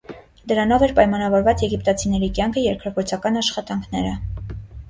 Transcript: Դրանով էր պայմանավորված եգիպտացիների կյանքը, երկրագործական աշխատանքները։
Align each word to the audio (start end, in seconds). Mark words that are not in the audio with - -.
Դրանով 0.51 0.85
էր 0.85 0.93
պայմանավորված 0.99 1.61
եգիպտացիների 1.67 2.31
կյանքը, 2.39 2.65
երկրագործական 2.71 3.41
աշխատանքները։ 3.43 4.19